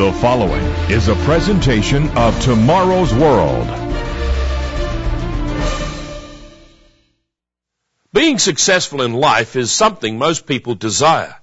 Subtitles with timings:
[0.00, 3.66] The following is a presentation of Tomorrow's World.
[8.10, 11.36] Being successful in life is something most people desire.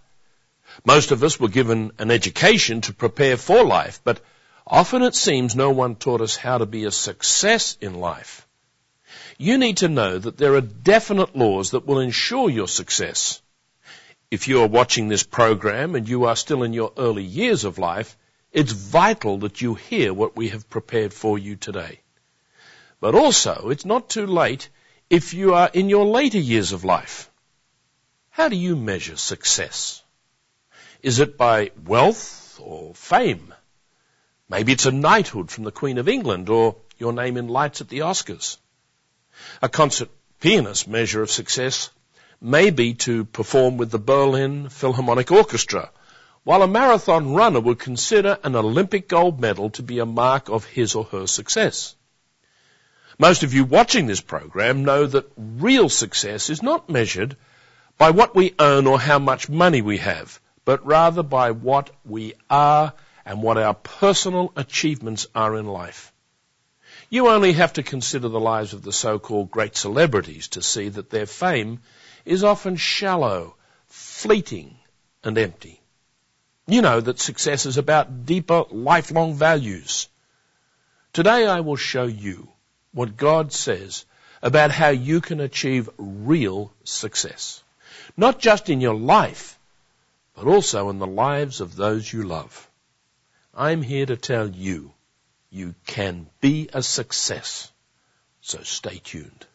[0.83, 4.21] Most of us were given an education to prepare for life, but
[4.65, 8.47] often it seems no one taught us how to be a success in life.
[9.37, 13.39] You need to know that there are definite laws that will ensure your success.
[14.31, 17.77] If you are watching this program and you are still in your early years of
[17.77, 18.17] life,
[18.57, 21.99] it's vital that you hear what we have prepared for you today.
[22.99, 24.69] But also, it's not too late
[25.11, 27.29] if you are in your later years of life.
[28.31, 30.01] How do you measure success?
[31.03, 33.53] Is it by wealth or fame?
[34.49, 37.89] Maybe it's a knighthood from the Queen of England or your name in lights at
[37.89, 38.57] the Oscars.
[39.61, 41.91] A concert pianist's measure of success
[42.41, 45.91] may be to perform with the Berlin Philharmonic Orchestra
[46.47, 50.63] while a marathon runner would consider an Olympic gold medal to be a mark of
[50.63, 51.93] his or her success.
[53.19, 57.35] Most of you watching this program know that real success is not measured
[57.97, 62.33] by what we own or how much money we have, but rather by what we
[62.49, 62.93] are
[63.25, 66.13] and what our personal achievements are in life.
[67.09, 71.09] You only have to consider the lives of the so-called great celebrities to see that
[71.09, 71.81] their fame
[72.23, 73.57] is often shallow,
[73.87, 74.77] fleeting,
[75.25, 75.81] and empty.
[76.69, 80.09] You know that success is about deeper, lifelong values.
[81.13, 82.49] Today I will show you
[82.91, 84.05] what God says
[84.41, 87.63] about how you can achieve real success.
[88.17, 89.57] Not just in your life,
[90.35, 92.69] but also in the lives of those you love.
[93.53, 94.91] I'm here to tell you,
[95.49, 97.71] you can be a success.
[98.41, 99.45] So stay tuned.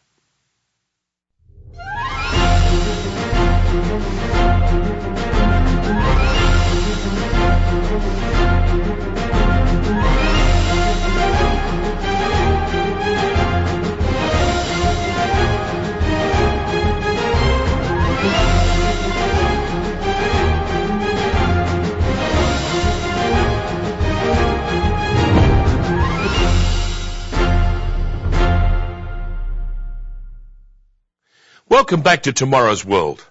[31.83, 33.25] Welcome back to Tomorrow's World.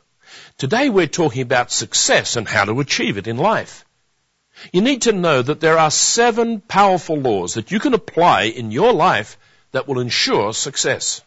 [0.58, 3.84] Today we're talking about success and how to achieve it in life.
[4.72, 8.70] You need to know that there are seven powerful laws that you can apply in
[8.70, 9.38] your life
[9.72, 11.22] that will ensure success.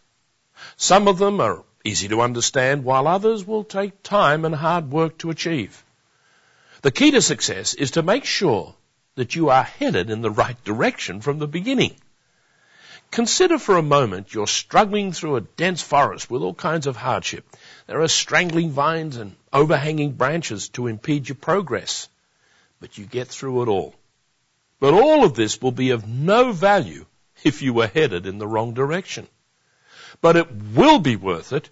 [0.78, 5.18] Some of them are easy to understand while others will take time and hard work
[5.20, 5.84] to achieve.
[6.82, 8.76] The key to success is to make sure
[9.16, 11.96] that you are headed in the right direction from the beginning.
[13.16, 17.46] Consider for a moment you're struggling through a dense forest with all kinds of hardship.
[17.88, 22.10] There are strangling vines and overhanging branches to impede your progress.
[22.82, 23.96] But you get through it all.
[24.82, 27.06] But all of this will be of no value
[27.42, 29.30] if you were headed in the wrong direction.
[30.20, 31.70] But it will be worth it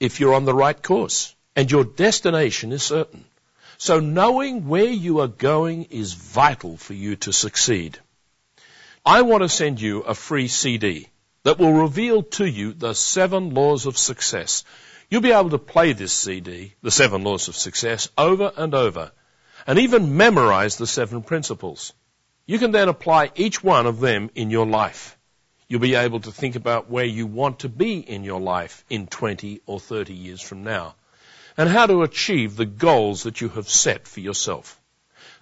[0.00, 3.24] if you're on the right course and your destination is certain.
[3.78, 8.00] So knowing where you are going is vital for you to succeed.
[9.04, 11.08] I want to send you a free CD
[11.42, 14.64] that will reveal to you the seven laws of success.
[15.10, 19.10] You'll be able to play this CD, the seven laws of success, over and over
[19.66, 21.92] and even memorize the seven principles.
[22.46, 25.18] You can then apply each one of them in your life.
[25.68, 29.06] You'll be able to think about where you want to be in your life in
[29.06, 30.94] 20 or 30 years from now
[31.56, 34.80] and how to achieve the goals that you have set for yourself.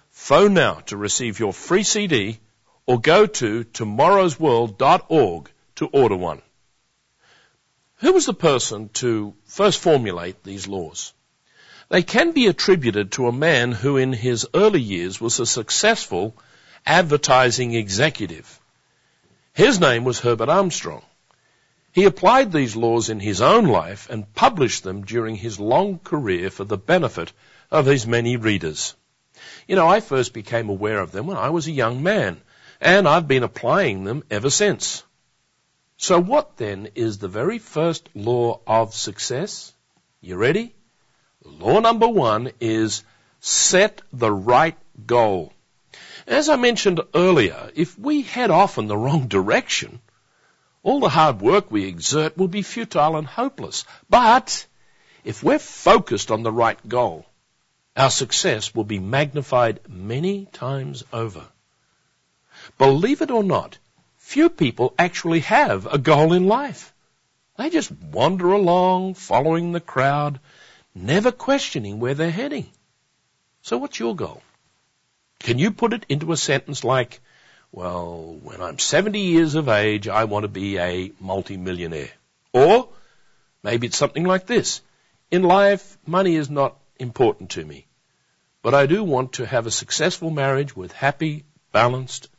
[0.09, 2.39] Phone now to receive your free CD
[2.91, 6.41] or go to tomorrowsworld.org to order one.
[7.99, 11.13] Who was the person to first formulate these laws?
[11.87, 16.35] They can be attributed to a man who in his early years was a successful
[16.85, 18.59] advertising executive.
[19.53, 21.03] His name was Herbert Armstrong.
[21.93, 26.49] He applied these laws in his own life and published them during his long career
[26.49, 27.31] for the benefit
[27.69, 28.95] of his many readers.
[29.65, 32.41] You know, I first became aware of them when I was a young man
[32.81, 35.03] and I've been applying them ever since.
[35.97, 39.71] So what then is the very first law of success?
[40.19, 40.73] You ready?
[41.45, 43.03] Law number one is
[43.39, 45.53] set the right goal.
[46.25, 50.01] As I mentioned earlier, if we head off in the wrong direction,
[50.81, 53.85] all the hard work we exert will be futile and hopeless.
[54.09, 54.65] But
[55.23, 57.27] if we're focused on the right goal,
[57.95, 61.47] our success will be magnified many times over.
[62.77, 63.77] Believe it or not,
[64.17, 66.93] few people actually have a goal in life.
[67.57, 70.39] They just wander along, following the crowd,
[70.95, 72.67] never questioning where they're heading.
[73.61, 74.41] So what's your goal?
[75.39, 77.19] Can you put it into a sentence like,
[77.71, 82.11] well, when I'm 70 years of age, I want to be a multimillionaire?
[82.53, 82.89] Or
[83.63, 84.81] maybe it's something like this.
[85.29, 87.85] In life, money is not important to me,
[88.61, 92.29] but I do want to have a successful marriage with happy, balanced,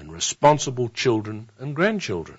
[0.00, 2.38] and responsible children and grandchildren.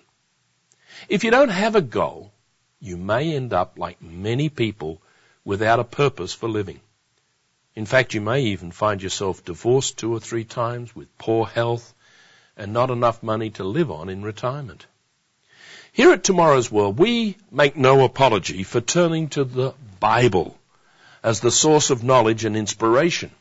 [1.08, 2.34] If you don't have a goal,
[2.80, 5.02] you may end up like many people
[5.46, 6.82] without a purpose for living.
[7.76, 11.94] In fact, you may even find yourself divorced two or three times with poor health
[12.58, 14.88] and not enough money to live on in retirement.
[15.94, 20.58] Here at Tomorrow's World, we make no apology for turning to the Bible
[21.24, 23.32] as the source of knowledge and inspiration.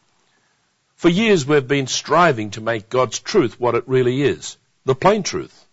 [1.01, 5.23] For years we've been striving to make God's truth what it really is, the plain
[5.23, 5.65] truth.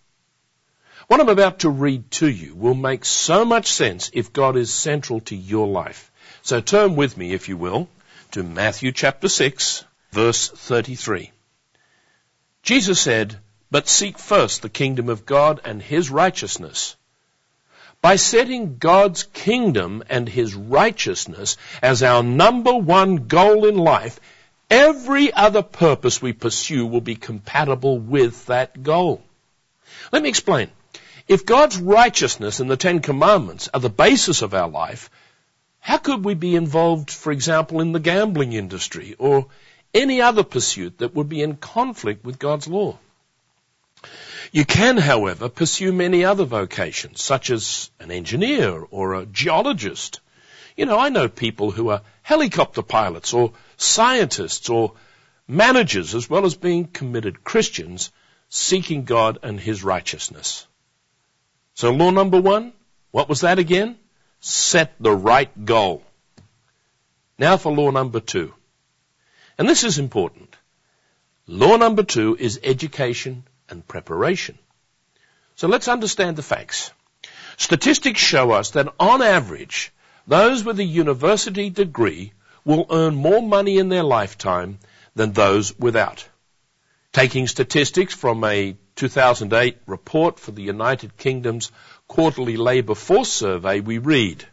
[1.06, 4.72] What I'm about to read to you will make so much sense if God is
[4.72, 6.10] central to your life.
[6.40, 7.90] So turn with me, if you will,
[8.30, 11.30] to Matthew chapter 6, verse 33.
[12.62, 13.36] Jesus said,
[13.70, 16.96] But seek first the kingdom of God and his righteousness.
[18.00, 24.18] By setting God's kingdom and his righteousness as our number one goal in life,
[24.70, 29.22] every other purpose we pursue will be compatible with that goal.
[30.12, 30.70] Let me explain.
[31.26, 35.10] If God's righteousness and the Ten Commandments are the basis of our life,
[35.80, 39.46] how could we be involved, for example, in the gambling industry or
[39.94, 42.98] any other pursuit that would be in conflict with God's law?
[44.52, 50.20] You can, however, pursue many other vocations, such as an engineer or a geologist.
[50.76, 54.92] You know, I know people who are helicopter pilots or scientists or
[55.46, 58.12] managers as well as being committed Christians
[58.50, 60.66] seeking God and His righteousness.
[61.74, 62.74] So law number one,
[63.12, 63.96] what was that again?
[64.40, 66.02] set the right goal.
[67.38, 68.54] Now for law number two.
[69.56, 70.56] And this is important.
[71.46, 74.58] Law number two is education and preparation.
[75.56, 76.92] So let's understand the facts.
[77.56, 79.92] Statistics show us that on average,
[80.26, 82.32] those with a university degree
[82.68, 84.78] will earn more money in their lifetime
[85.14, 86.28] than those without.
[87.14, 91.72] Taking statistics from a 2008 report for the United Kingdom's
[92.06, 94.46] quarterly labour force survey, we read,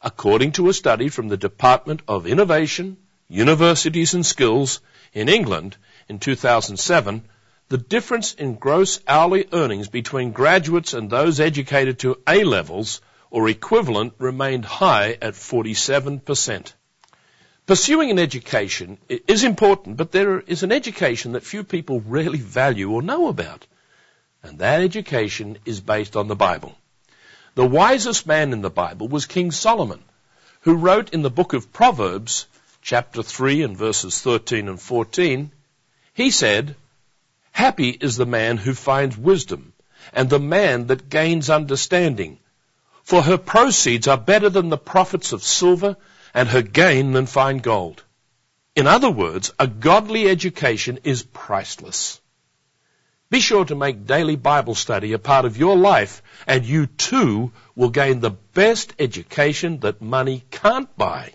[0.00, 4.80] according to a study from the Department of Innovation, Universities and Skills
[5.12, 5.76] in England
[6.08, 7.24] in 2007,
[7.68, 13.48] the difference in gross hourly earnings between graduates and those educated to A levels or
[13.48, 16.74] equivalent remained high at 47%.
[17.66, 22.90] Pursuing an education is important, but there is an education that few people really value
[22.90, 23.66] or know about.
[24.42, 26.76] And that education is based on the Bible.
[27.54, 30.02] The wisest man in the Bible was King Solomon,
[30.60, 32.46] who wrote in the book of Proverbs,
[32.82, 35.50] chapter 3 and verses 13 and 14,
[36.12, 36.76] he said,
[37.52, 39.72] Happy is the man who finds wisdom,
[40.12, 42.38] and the man that gains understanding.
[43.04, 45.96] For her proceeds are better than the profits of silver,
[46.34, 48.02] and her gain than fine gold.
[48.74, 52.20] In other words, a godly education is priceless.
[53.30, 57.52] Be sure to make daily Bible study a part of your life, and you too
[57.74, 61.32] will gain the best education that money can't buy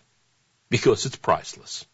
[0.70, 1.86] because it's priceless.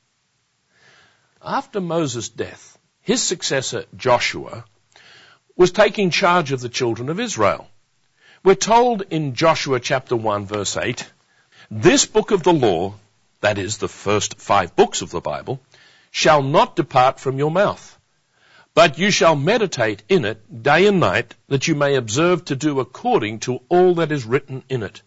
[1.41, 4.65] After Moses' death, his successor Joshua
[5.55, 7.69] was taking charge of the children of Israel.
[8.43, 11.07] We're told in Joshua chapter 1 verse 8,
[11.71, 12.93] this book of the law,
[13.45, 15.59] that is the first five books of the Bible,
[16.11, 17.95] shall not depart from your mouth
[18.75, 22.81] but you shall meditate in it day and night, that you may observe to do
[22.81, 25.01] according to all that is written in it.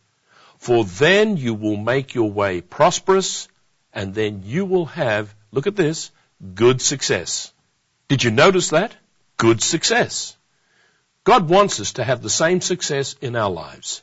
[0.57, 3.47] For then you will make your way prosperous,
[3.92, 6.11] and then you will have, look at this,
[6.54, 7.52] good success.
[8.09, 8.97] Did you notice that?
[9.37, 10.35] Good success.
[11.25, 14.02] God wants us to have the same success in our lives.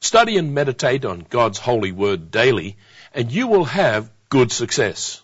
[0.00, 2.76] Study and meditate on God's holy word daily,
[3.14, 5.22] and you will have good success.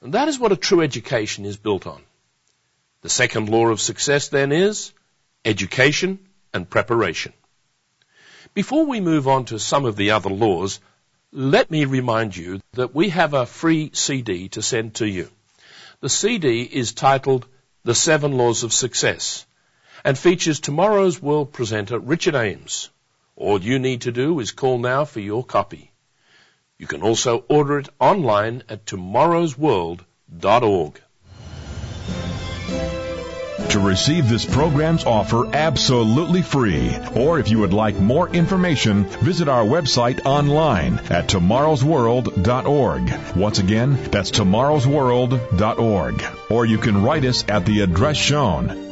[0.00, 2.02] And that is what a true education is built on.
[3.02, 4.92] The second law of success then is
[5.44, 6.18] education
[6.52, 7.32] and preparation.
[8.54, 10.80] Before we move on to some of the other laws,
[11.32, 15.30] let me remind you that we have a free CD to send to you.
[16.00, 17.46] The CD is titled
[17.84, 19.46] The Seven Laws of Success
[20.04, 22.90] and features tomorrow's world presenter Richard Ames.
[23.36, 25.91] All you need to do is call now for your copy.
[26.82, 31.00] You can also order it online at tomorrowsworld.org.
[33.68, 39.46] To receive this program's offer absolutely free, or if you would like more information, visit
[39.46, 43.36] our website online at tomorrowsworld.org.
[43.36, 46.24] Once again, that's tomorrowsworld.org.
[46.50, 48.91] Or you can write us at the address shown.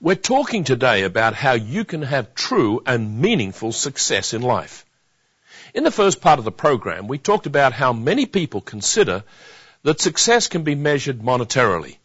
[0.00, 4.86] We're talking today about how you can have true and meaningful success in life.
[5.74, 9.24] In the first part of the program, we talked about how many people consider
[9.82, 11.96] that success can be measured monetarily.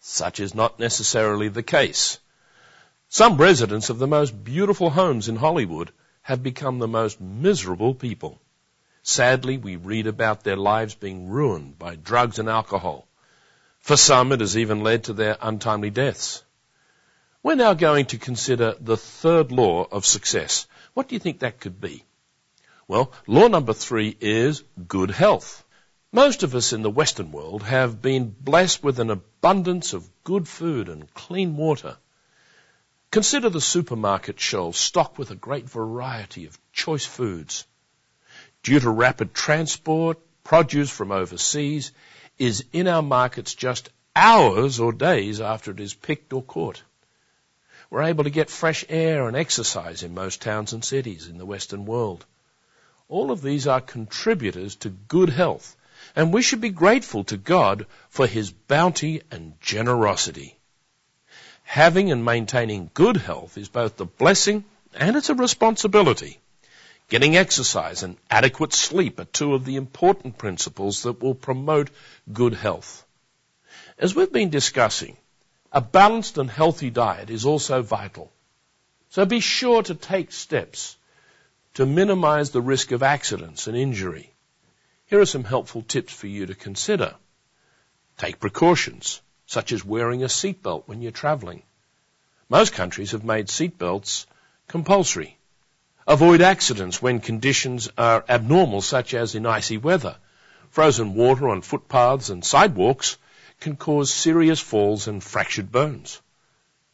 [0.00, 2.18] Such is not necessarily the case.
[3.08, 5.92] Some residents of the most beautiful homes in Hollywood
[6.22, 8.40] have become the most miserable people.
[9.04, 13.06] Sadly, we read about their lives being ruined by drugs and alcohol.
[13.78, 16.42] For some, it has even led to their untimely deaths.
[17.48, 20.66] We're now going to consider the third law of success.
[20.92, 22.04] What do you think that could be?
[22.86, 25.64] Well, law number three is good health.
[26.12, 30.46] Most of us in the Western world have been blessed with an abundance of good
[30.46, 31.96] food and clean water.
[33.10, 37.64] Consider the supermarket shelves stocked with a great variety of choice foods.
[38.62, 41.92] Due to rapid transport, produce from overseas
[42.36, 46.82] is in our markets just hours or days after it is picked or caught.
[47.90, 51.46] We're able to get fresh air and exercise in most towns and cities in the
[51.46, 52.26] Western world.
[53.08, 55.74] All of these are contributors to good health,
[56.14, 60.58] and we should be grateful to God for His bounty and generosity.
[61.62, 64.64] Having and maintaining good health is both a blessing
[64.94, 66.38] and it's a responsibility.
[67.08, 71.88] Getting exercise and adequate sleep are two of the important principles that will promote
[72.30, 73.04] good health.
[73.98, 75.16] As we've been discussing,
[75.72, 78.32] a balanced and healthy diet is also vital.
[79.10, 80.96] So be sure to take steps
[81.74, 84.32] to minimize the risk of accidents and injury.
[85.06, 87.14] Here are some helpful tips for you to consider.
[88.16, 91.62] Take precautions, such as wearing a seatbelt when you're traveling.
[92.48, 94.26] Most countries have made seatbelts
[94.66, 95.38] compulsory.
[96.06, 100.16] Avoid accidents when conditions are abnormal, such as in icy weather.
[100.70, 103.18] Frozen water on footpaths and sidewalks
[103.60, 106.20] can cause serious falls and fractured bones.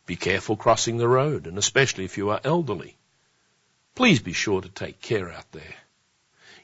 [0.06, 2.97] Be careful crossing the road, and especially if you are elderly.
[3.94, 5.75] Please be sure to take care out there.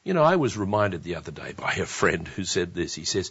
[0.03, 2.95] You know, I was reminded the other day by a friend who said this.
[2.95, 3.31] He says,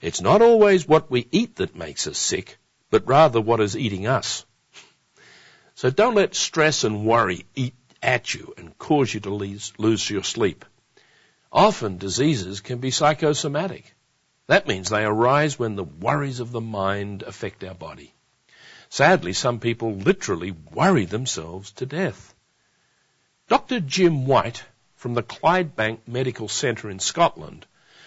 [0.00, 2.58] it's not always what we eat that makes us sick,
[2.90, 4.44] but rather what is eating us.
[5.74, 10.24] So don't let stress and worry eat at you and cause you to lose, your
[10.24, 10.64] sleep.
[11.52, 13.94] Often diseases can be psychosomatic.
[14.50, 18.12] That means they arise when the worries of the mind affect our body.
[18.88, 22.34] Sadly, some people literally worry themselves to death.
[23.46, 23.78] Dr.
[23.78, 24.64] Jim White
[24.96, 27.64] from the Clydebank Medical Centre in Scotland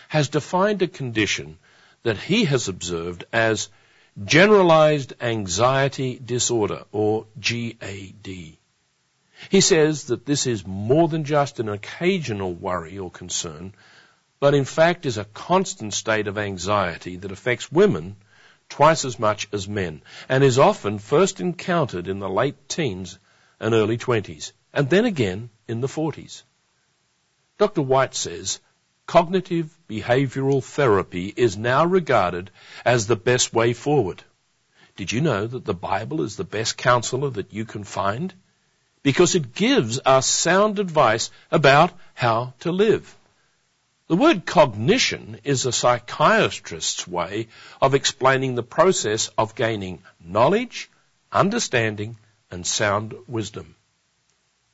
[0.09, 1.59] has defined a condition
[2.01, 3.69] that he has observed as
[4.25, 8.57] generalized anxiety disorder or GAD.
[9.47, 13.73] He says that this is more than just an occasional worry or concern,
[14.43, 18.17] but in fact is a constant state of anxiety that affects women
[18.67, 23.17] twice as much as men and is often first encountered in the late teens
[23.61, 26.43] and early 20s and then again in the 40s.
[27.57, 27.81] Dr.
[27.81, 28.59] White says
[29.05, 32.51] cognitive behavioral therapy is now regarded
[32.83, 34.25] as the best way forward.
[34.97, 38.33] Did you know that the Bible is the best counselor that you can find?
[39.03, 43.17] Because it gives us sound advice about how to live.
[44.07, 47.47] The word cognition is a psychiatrist's way
[47.81, 50.91] of explaining the process of gaining knowledge,
[51.31, 52.17] understanding,
[52.51, 53.75] and sound wisdom.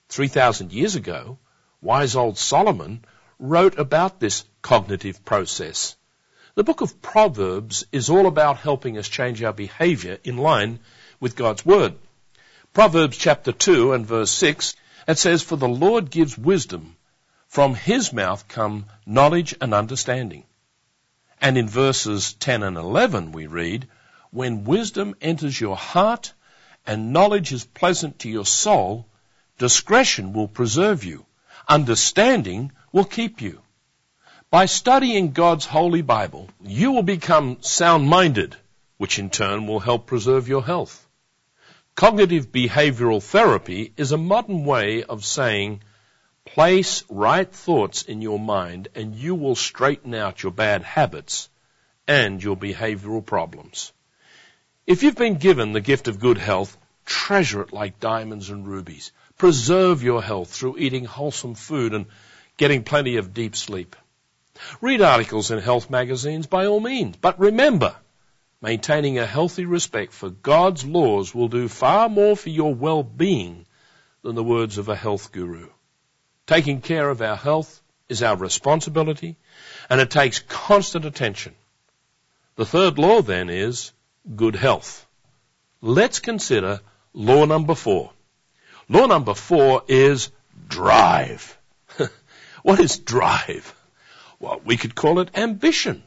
[0.09, 1.38] 3,000 years ago,
[1.79, 3.05] wise old Solomon
[3.38, 5.95] wrote about this cognitive process.
[6.55, 10.79] The book of Proverbs is all about helping us change our behavior in line
[11.19, 11.93] with God's Word.
[12.74, 14.75] Proverbs chapter 2 and verse 6,
[15.07, 16.95] it says, For the Lord gives wisdom
[17.50, 20.44] from his mouth come knowledge and understanding.
[21.41, 23.88] And in verses 10 and 11 we read,
[24.29, 26.34] when wisdom enters your heart
[26.86, 29.08] and knowledge is pleasant to your soul,
[29.58, 31.25] discretion will preserve you.
[31.68, 33.62] Understanding will keep you.
[34.51, 38.56] By studying God's Holy Bible, you will become sound-minded,
[38.98, 41.08] which in turn will help preserve your health.
[41.96, 45.82] Cognitive behavioral therapy is a modern way of saying,
[46.53, 51.50] place right thoughts in your mind and you will straighten out your bad habits
[52.08, 53.94] and your behavioral problems.
[54.88, 56.75] If you've been given the gift of good health,
[57.06, 59.12] treasure it like diamonds and rubies.
[59.38, 62.08] Preserve your health through eating wholesome food and
[62.58, 63.96] getting plenty of deep sleep.
[64.82, 67.96] Read articles in health magazines by all means, but remember,
[68.60, 73.65] maintaining a healthy respect for God's laws will do far more for your well-being
[74.24, 75.68] than the words of a health guru.
[76.50, 79.38] Taking care of our health is our responsibility
[79.88, 81.53] and it takes constant attention.
[82.56, 83.91] The third law then is
[84.36, 85.06] good health.
[85.79, 86.79] Let's consider
[87.13, 88.13] law number four.
[88.89, 90.32] Law number four is
[90.68, 91.56] drive.
[92.63, 93.75] what is drive?
[94.39, 96.01] Well, we could call it ambition.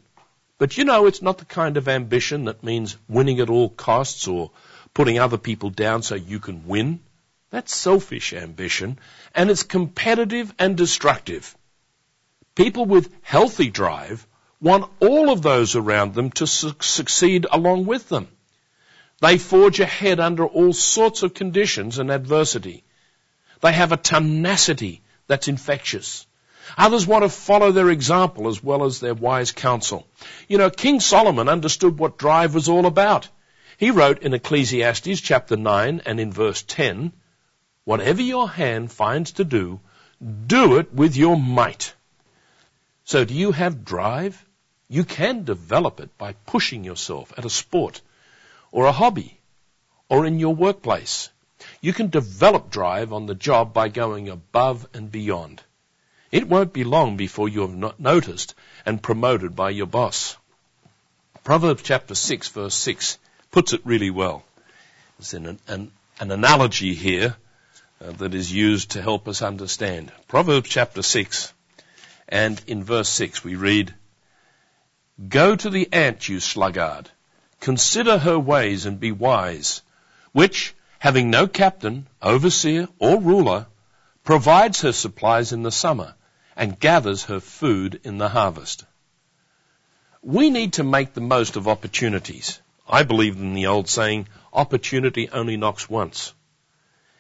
[0.59, 4.27] But you know, it's not the kind of ambition that means winning at all costs
[4.27, 4.51] or
[4.93, 6.99] putting other people down so you can win.
[7.53, 8.99] That's selfish ambition,
[9.35, 11.55] and it's competitive and destructive.
[12.55, 14.27] People with healthy drive
[14.59, 18.29] want all of those around them to su- succeed along with them.
[19.21, 22.85] They forge ahead under all sorts of conditions and adversity.
[23.61, 26.27] They have a tenacity that's infectious.
[26.79, 30.07] Others want to follow their example as well as their wise counsel.
[30.49, 33.29] You know, King Solomon understood what drive was all about.
[33.77, 37.13] He wrote in Ecclesiastes chapter 9 and in verse 10,
[37.85, 39.81] Whatever your hand finds to do,
[40.47, 41.95] do it with your might.
[43.05, 44.45] So do you have drive?
[44.89, 48.01] You can develop it by pushing yourself at a sport
[48.71, 49.41] or a hobby
[50.09, 51.31] or in your workplace.
[51.81, 55.63] You can develop drive on the job by going above and beyond.
[56.31, 58.55] It won't be long before you have noticed
[58.87, 60.37] and promoted by your boss.
[61.43, 63.19] Proverbs chapter 6 verse 6
[63.51, 64.45] puts it really well.
[65.19, 67.37] There's an, an, an analogy here
[68.03, 70.11] Uh, that is used to help us understand.
[70.27, 71.53] Proverbs chapter 6
[72.29, 73.95] and in verse 6 we read,
[75.29, 77.11] Go to the ant, you sluggard.
[77.61, 79.83] Consider her ways and be wise,
[80.33, 83.67] which, having no captain, overseer, or ruler,
[84.25, 86.17] provides her supplies in the summer
[86.57, 88.85] and gathers her food in the harvest.
[90.23, 92.61] We need to make the most of opportunities.
[92.89, 96.33] I believe in the old saying, opportunity only knocks once.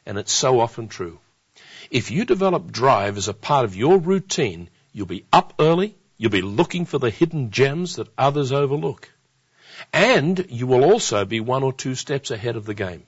[0.07, 1.19] And it's so often true.
[1.91, 6.31] If you develop drive as a part of your routine, you'll be up early, You'll
[6.31, 9.11] be looking for the hidden gems that others overlook.
[9.93, 13.03] And you will also be one or two steps ahead of the game.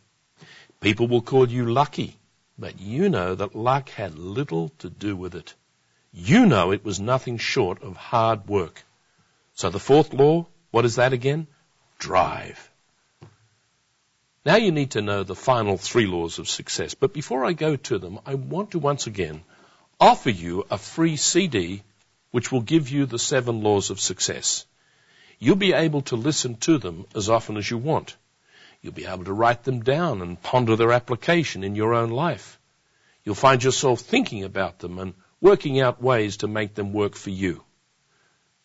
[0.81, 2.19] People will call you lucky,
[2.59, 5.55] but you know that luck had little to do with it.
[6.13, 8.83] You know it was nothing short of hard work.
[9.55, 11.47] So the fourth law, what is that again?
[12.01, 12.69] Drive.
[14.45, 16.93] Now you need to know the final three laws of success.
[16.93, 19.43] But before I go to them, I want to once again
[19.99, 21.83] offer you a free CD
[22.31, 24.67] which will give you the seven laws of success.
[25.39, 28.17] You'll be able to listen to them as often as you want.
[28.83, 32.61] You'll be able to write them down and ponder their application in your own life.
[33.25, 37.31] You'll find yourself thinking about them and working out ways to make them work for
[37.31, 37.65] you.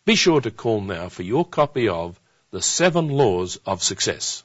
[0.04, 4.44] Be sure to call now for your copy of The Seven Laws of Success.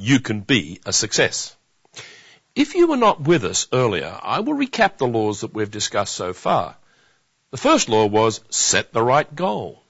[0.00, 1.54] you can be a success.
[2.54, 6.14] If you were not with us earlier, I will recap the laws that we've discussed
[6.14, 6.76] so far.
[7.50, 9.82] The first law was set the right goal.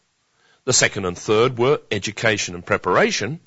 [0.65, 3.39] The second and third were education and preparation,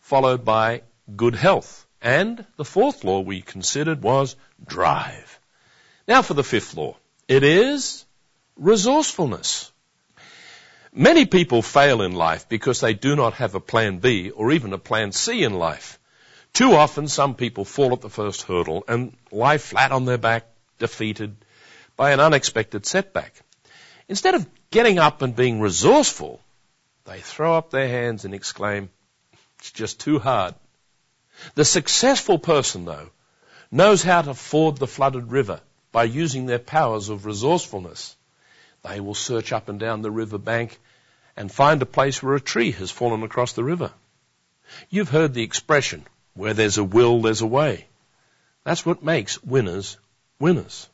[0.00, 0.82] followed by
[1.14, 1.86] good health.
[2.00, 5.38] And the fourth law we considered was drive.
[6.08, 6.96] Now for the fifth law.
[7.28, 8.06] It is
[8.56, 9.70] resourcefulness.
[10.94, 14.72] Many people fail in life because they do not have a plan B or even
[14.72, 15.98] a plan C in life.
[16.56, 20.46] Too often some people fall at the first hurdle and lie flat on their back,
[20.78, 21.36] defeated
[21.98, 23.34] by an unexpected setback.
[24.08, 26.40] Instead of getting up and being resourceful,
[27.04, 28.88] they throw up their hands and exclaim,
[29.58, 30.54] it's just too hard.
[31.56, 33.10] The successful person, though,
[33.70, 35.60] knows how to ford the flooded river
[35.92, 38.16] by using their powers of resourcefulness.
[38.82, 40.78] They will search up and down the river bank
[41.36, 43.92] and find a place where a tree has fallen across the river.
[44.88, 47.86] You've heard the expression, where there's a will, there's a way.
[48.64, 49.96] That's what makes winners
[50.38, 50.88] winners.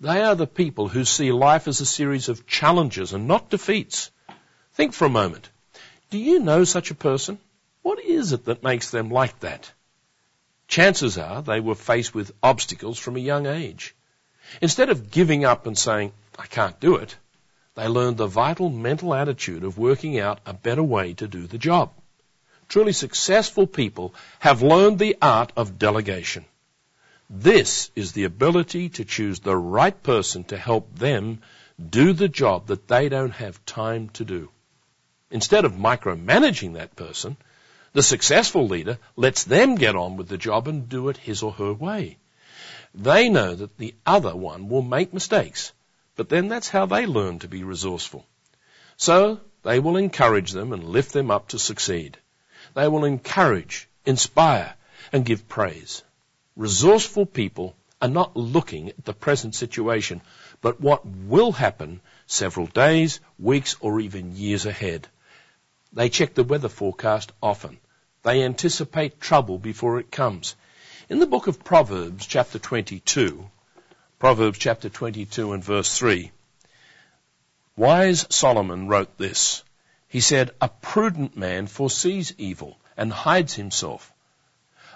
[0.00, 4.10] They are the people who see life as a series of challenges and not defeats.
[4.72, 5.48] Think for a moment.
[6.10, 7.38] Do you know such a person?
[7.82, 9.70] What is it that makes them like that?
[10.66, 13.94] Chances are they were faced with obstacles from a young age.
[14.60, 17.16] Instead of giving up and saying, I can't do it,
[17.74, 21.58] they learned the vital mental attitude of working out a better way to do the
[21.58, 21.92] job.
[22.74, 26.44] Truly successful people have learned the art of delegation.
[27.30, 31.42] This is the ability to choose the right person to help them
[31.78, 34.50] do the job that they don't have time to do.
[35.30, 37.36] Instead of micromanaging that person,
[37.92, 41.52] the successful leader lets them get on with the job and do it his or
[41.52, 42.18] her way.
[42.92, 45.72] They know that the other one will make mistakes,
[46.16, 48.26] but then that's how they learn to be resourceful.
[48.96, 52.18] So they will encourage them and lift them up to succeed.
[52.74, 54.74] They will encourage, inspire,
[55.12, 56.02] and give praise.
[56.56, 60.20] Resourceful people are not looking at the present situation,
[60.60, 65.08] but what will happen several days, weeks, or even years ahead.
[65.92, 67.78] They check the weather forecast often.
[68.22, 70.56] They anticipate trouble before it comes.
[71.08, 73.48] In the book of Proverbs, chapter 22,
[74.18, 76.32] Proverbs chapter 22 and verse 3,
[77.76, 79.62] wise Solomon wrote this.
[80.14, 84.12] He said, A prudent man foresees evil and hides himself,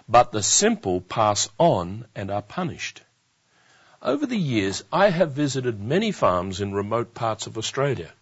[0.09, 3.03] but the simple pass on and are punished.
[4.01, 8.13] Over the years, I have visited many farms in remote parts of Australia.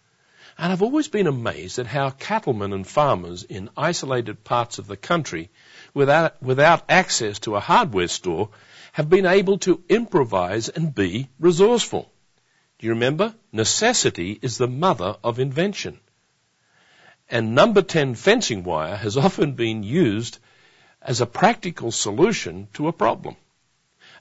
[0.57, 4.97] And I've always been amazed at how cattlemen and farmers in isolated parts of the
[4.97, 5.51] country
[5.93, 8.49] without, without access to a hardware store
[8.93, 12.11] have been able to improvise and be resourceful.
[12.79, 13.35] Do you remember?
[13.51, 15.99] Necessity is the mother of invention.
[17.29, 20.39] And number 10 fencing wire has often been used
[21.01, 23.35] as a practical solution to a problem.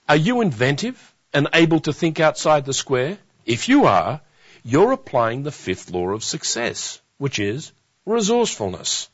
[0.09, 3.19] Are you inventive and able to think outside the square?
[3.45, 4.21] If you are,
[4.65, 7.73] you're applying the fifth law of success, which is
[8.05, 9.09] resourcefulness.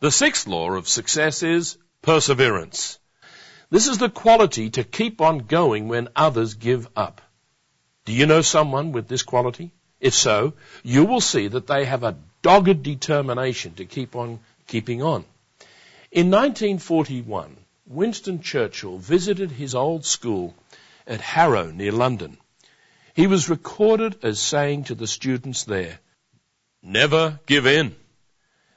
[0.00, 2.98] The sixth law of success is perseverance.
[3.70, 7.20] This is the quality to keep on going when others give up.
[8.04, 9.72] Do you know someone with this quality?
[10.00, 15.02] If so, you will see that they have a dogged determination to keep on keeping
[15.02, 15.24] on.
[16.10, 20.54] In 1941, Winston Churchill visited his old school
[21.06, 22.36] at Harrow near London.
[23.14, 25.98] He was recorded as saying to the students there,
[26.82, 27.94] Never give in.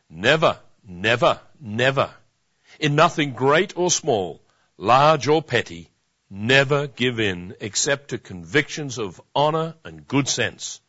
[0.09, 2.13] Never, never, never.
[2.79, 4.41] In nothing great or small,
[4.77, 5.89] large or petty,
[6.29, 10.81] never give in except to convictions of honor and good sense.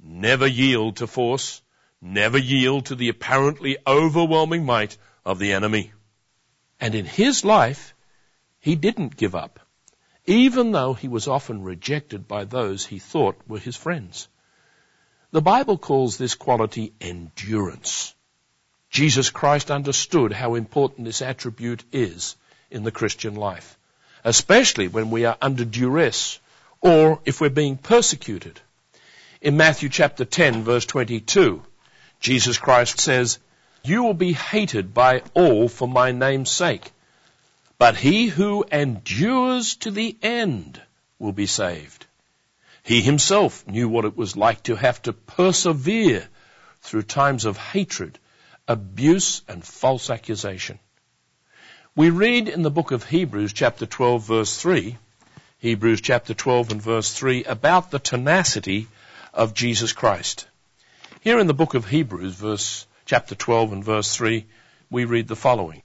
[0.00, 1.60] Never yield to force.
[2.04, 5.92] Never yield to the apparently overwhelming might of the enemy.
[6.78, 7.94] And in his life,
[8.60, 9.58] he didn't give up
[10.26, 14.28] even though he was often rejected by those he thought were his friends.
[15.32, 18.14] The Bible calls this quality endurance.
[18.90, 22.36] Jesus Christ understood how important this attribute is
[22.70, 23.76] in the Christian life,
[24.22, 26.38] especially when we are under duress
[26.80, 28.60] or if we're being persecuted.
[29.40, 31.62] In Matthew chapter 10 verse 22,
[32.24, 33.38] Jesus Christ says,
[33.82, 36.90] You will be hated by all for my name's sake.
[37.76, 40.80] But he who endures to the end
[41.18, 42.06] will be saved.
[42.82, 46.26] He himself knew what it was like to have to persevere
[46.80, 48.18] through times of hatred,
[48.66, 50.78] abuse, and false accusation.
[51.94, 54.96] We read in the book of Hebrews chapter 12 verse 3,
[55.58, 58.86] Hebrews chapter 12 and verse 3, about the tenacity
[59.34, 60.46] of Jesus Christ.
[61.24, 64.44] Here in the book of Hebrews verse, chapter 12 and verse 3,
[64.90, 65.82] we read the following.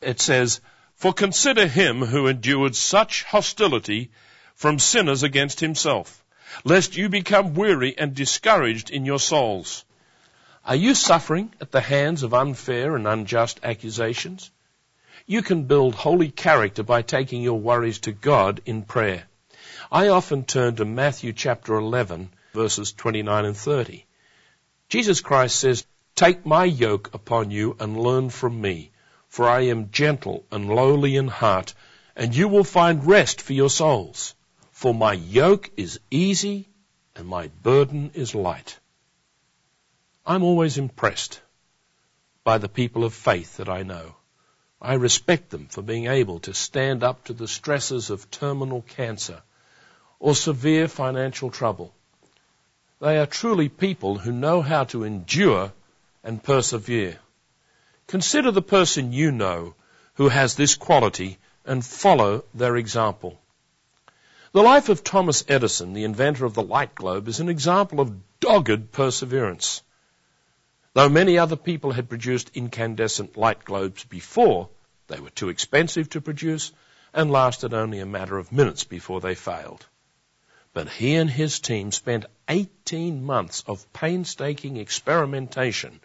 [0.00, 0.62] It says,
[0.94, 4.10] For consider him who endured such hostility
[4.54, 6.24] from sinners against himself,
[6.64, 9.84] lest you become weary and discouraged in your souls.
[10.64, 14.50] Are you suffering at the hands of unfair and unjust accusations?
[15.26, 19.24] You can build holy character by taking your worries to God in prayer.
[19.90, 24.06] I often turn to Matthew chapter 11 verses 29 and 30.
[24.92, 28.90] Jesus Christ says, Take my yoke upon you and learn from me,
[29.26, 31.72] for I am gentle and lowly in heart,
[32.14, 34.34] and you will find rest for your souls.
[34.70, 36.68] For my yoke is easy
[37.16, 38.78] and my burden is light.
[40.26, 41.40] I'm always impressed
[42.44, 44.16] by the people of faith that I know.
[44.78, 49.40] I respect them for being able to stand up to the stresses of terminal cancer
[50.18, 51.94] or severe financial trouble.
[53.02, 55.72] They are truly people who know how to endure
[56.22, 57.18] and persevere.
[58.06, 59.74] Consider the person you know
[60.14, 63.40] who has this quality and follow their example.
[64.52, 68.14] The life of Thomas Edison, the inventor of the light globe, is an example of
[68.38, 69.82] dogged perseverance.
[70.94, 74.68] Though many other people had produced incandescent light globes before,
[75.08, 76.70] they were too expensive to produce
[77.12, 79.88] and lasted only a matter of minutes before they failed.
[80.74, 86.00] But he and his team spent 18 months of painstaking experimentation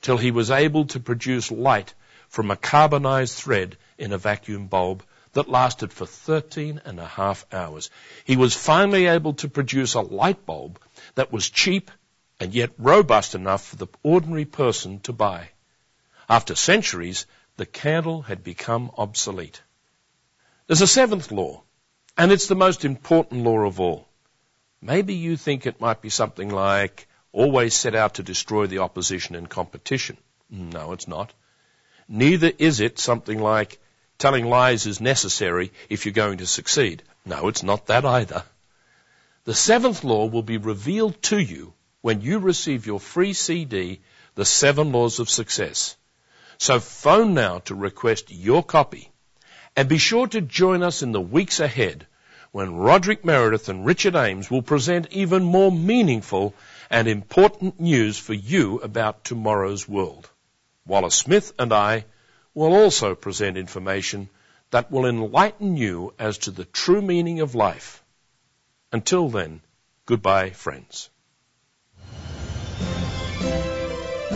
[0.00, 1.92] till he was able to produce light
[2.28, 7.44] from a carbonized thread in a vacuum bulb that lasted for 13 and a half
[7.52, 7.90] hours.
[8.24, 10.78] He was finally able to produce a light bulb
[11.16, 11.90] that was cheap
[12.38, 15.50] and yet robust enough for the ordinary person to buy.
[16.28, 19.62] After centuries, the candle had become obsolete.
[20.68, 21.62] There's a seventh law,
[22.16, 24.08] and it's the most important law of all.
[24.84, 29.36] Maybe you think it might be something like always set out to destroy the opposition
[29.36, 30.16] in competition.
[30.52, 31.32] Mm, no, it's not.
[32.08, 33.80] Neither is it something like
[34.18, 37.04] telling lies is necessary if you're going to succeed.
[37.24, 38.42] No, it's not that either.
[39.44, 44.00] The seventh law will be revealed to you when you receive your free CD,
[44.34, 45.96] The Seven Laws of Success.
[46.58, 49.12] So phone now to request your copy.
[49.76, 52.08] And be sure to join us in the weeks ahead
[52.52, 56.54] when Roderick Meredith and Richard Ames will present even more meaningful
[56.90, 60.28] and important news for you about tomorrow's world.
[60.86, 62.04] Wallace Smith and I
[62.54, 64.28] will also present information
[64.70, 68.04] that will enlighten you as to the true meaning of life.
[68.92, 69.62] Until then,
[70.04, 71.08] goodbye, friends.